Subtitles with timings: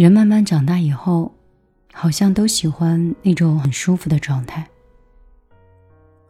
[0.00, 1.34] 人慢慢长大以后，
[1.92, 4.64] 好像都喜欢那种很舒服的状态。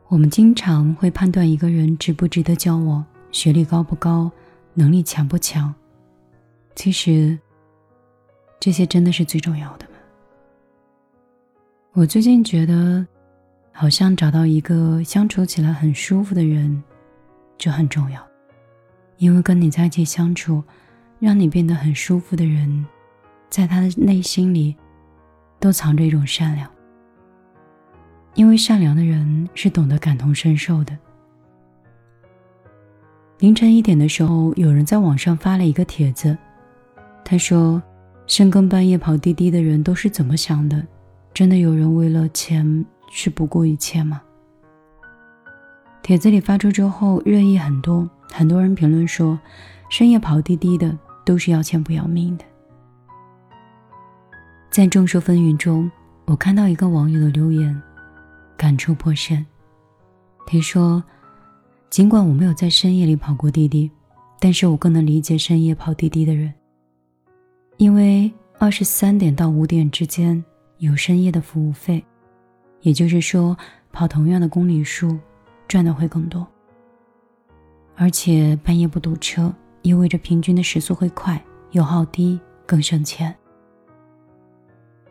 [0.06, 4.32] 我们经常会判断一个人值不值得交往，学历高不高，
[4.72, 5.74] 能力强不强。
[6.76, 7.38] 其实，
[8.58, 9.96] 这些真的是最重要的吗？
[11.92, 13.06] 我最近觉得，
[13.70, 16.82] 好像找到一个相处起来很舒服的人，
[17.58, 18.26] 就很重要。
[19.18, 20.64] 因为跟你在一起相处，
[21.20, 22.86] 让你变得很舒服的人。
[23.50, 24.76] 在他的内心里，
[25.58, 26.68] 都藏着一种善良。
[28.34, 30.96] 因为善良的人是懂得感同身受的。
[33.38, 36.36] 凌晨一点的时候，有人在网上发了一个帖子，
[37.24, 37.82] 他说
[38.26, 40.86] ：“深更半夜跑滴滴的人都是怎么想的？
[41.32, 44.20] 真的有人为了钱是不顾一切吗？”
[46.02, 49.38] 帖子里发出之后，热议很多，很多人评论说
[49.90, 52.44] ：“深夜跑滴滴的都是要钱不要命的。”
[54.78, 55.90] 在众说纷纭中，
[56.24, 57.82] 我看到一个网友的留言，
[58.56, 59.44] 感触颇深。
[60.46, 61.02] 他说
[61.90, 63.90] ：“尽管我没有在深夜里跑过滴滴，
[64.38, 66.54] 但是我更能理解深夜跑滴滴的人，
[67.78, 70.44] 因为二十三点到五点之间
[70.76, 72.00] 有深夜的服务费，
[72.82, 73.56] 也就是说，
[73.90, 75.18] 跑同样的公里数，
[75.66, 76.46] 赚的会更多。
[77.96, 83.34] 而且半夜不堵车，意味着平均的时速会快，油耗低，更省钱。”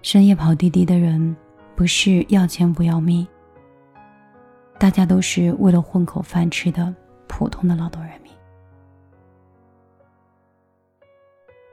[0.09, 1.35] 深夜跑滴滴的人，
[1.75, 3.27] 不是要钱不要命，
[4.79, 6.95] 大家都是为了混口饭吃的
[7.27, 8.31] 普通的劳动人民。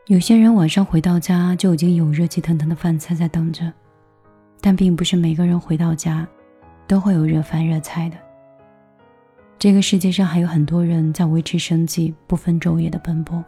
[0.07, 3.73] 有些人晚上回到家就已经有热气腾腾的饭菜在等着，
[4.61, 6.27] 但并不是每个人回到家
[6.89, 8.17] 都会有热饭热菜的。
[9.61, 13.45] 这个世界上还有很多人在维持生计，不分昼夜的奔波。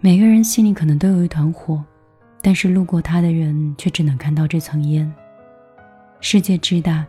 [0.00, 1.84] 每个人心里可能都有一团火。
[2.48, 5.12] 但是路过他的人却只能看到这层烟。
[6.18, 7.04] 世界之大，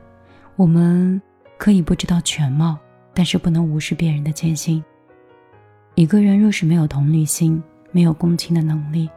[0.57, 1.21] 我们
[1.57, 2.77] 可以不知道全貌，
[3.13, 4.83] 但是不能无视别人的艰辛。
[5.95, 9.09] 一个人若是没有同理心，没有共情的能力，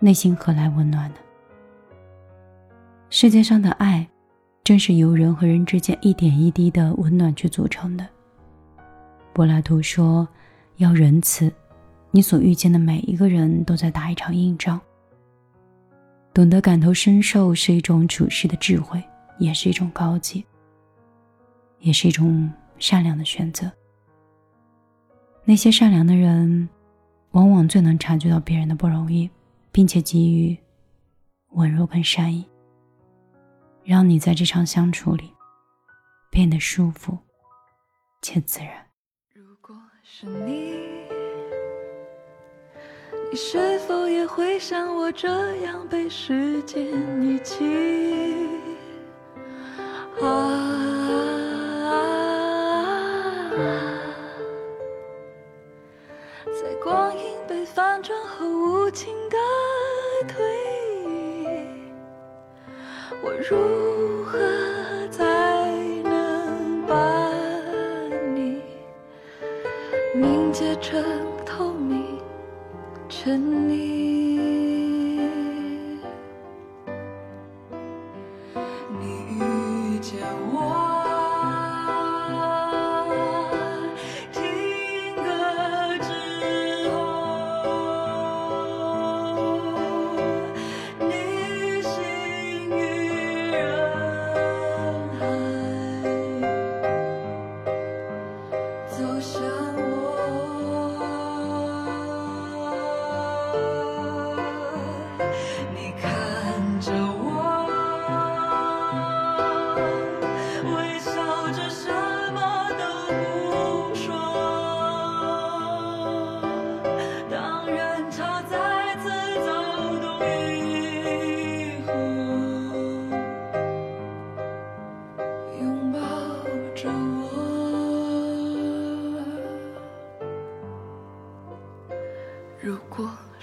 [0.00, 1.16] 内心何来温暖呢？
[3.10, 4.08] 世界上的爱，
[4.64, 8.06] 正是由人和人之间一点一滴的温暖去组成的。
[9.34, 10.26] 柏拉图说
[10.80, 11.52] ：“要仁慈，
[12.12, 14.80] 你所遇见的每一个人都在打一场硬仗。”
[16.34, 19.00] 懂得感同身受是一种处世的智慧，
[19.38, 20.44] 也是一种高级，
[21.78, 23.70] 也是一种善良的选择。
[25.44, 26.68] 那些善良的人，
[27.30, 29.30] 往往最能察觉到别人的不容易，
[29.70, 30.58] 并且给予
[31.50, 32.44] 温柔跟善意，
[33.84, 35.32] 让你在这场相处里
[36.32, 37.16] 变得舒服
[38.22, 38.70] 且自然。
[39.32, 41.03] 如果是你。
[43.34, 45.26] 你是否也会像我这
[45.62, 46.84] 样被时间
[47.20, 48.48] 遗弃？
[50.22, 50.30] 啊，
[56.46, 59.36] 在光阴被反转后无情的
[60.28, 60.40] 推
[61.02, 61.58] 移，
[63.20, 64.38] 我如何
[65.10, 65.24] 才
[66.04, 66.94] 能把
[68.32, 68.62] 你
[70.14, 71.23] 凝结成？
[73.24, 74.03] 等你。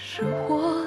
[0.04, 0.84] 是我，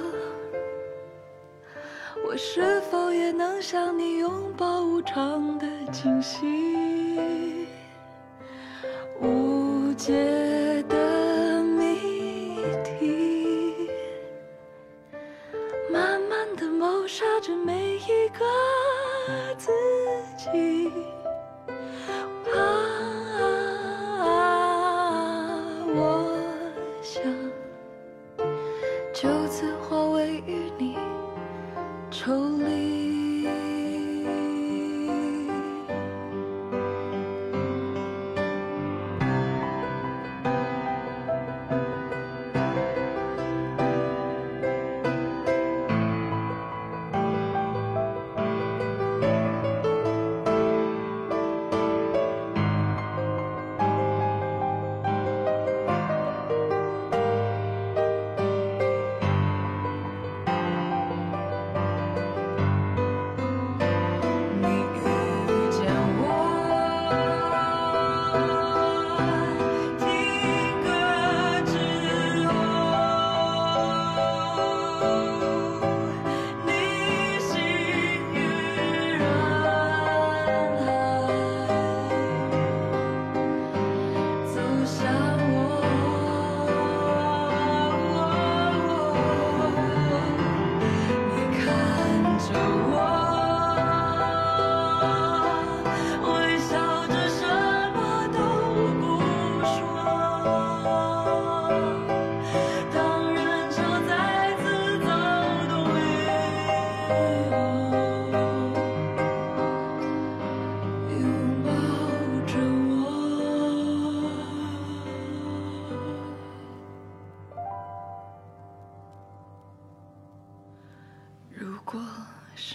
[2.27, 7.65] 我是否也能像你拥抱无常的惊喜？
[9.21, 13.89] 无解的谜题，
[15.89, 18.45] 慢慢的谋杀着每一个
[19.57, 19.71] 自
[20.37, 20.91] 己。
[29.15, 30.97] 就此化为淤泥，
[32.11, 33.04] 抽离。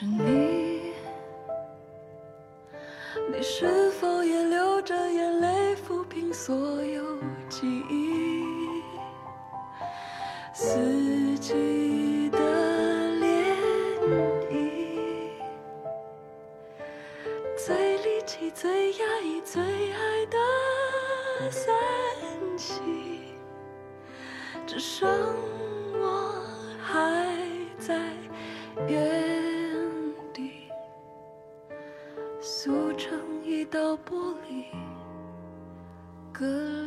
[0.01, 0.95] 是你，
[3.31, 7.19] 你是否也流着眼泪抚平所有
[7.51, 8.43] 记忆？
[10.55, 13.55] 四季的涟
[14.49, 14.51] 漪，
[17.59, 19.63] 最离奇、最压抑、最
[19.93, 21.75] 爱的三
[22.57, 22.81] 季，
[24.67, 25.50] 只剩。
[36.41, 36.80] 그